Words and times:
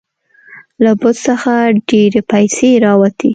له 0.83 0.91
بت 1.01 1.15
څخه 1.27 1.53
ډیرې 1.89 2.21
پیسې 2.31 2.69
راوتې. 2.85 3.29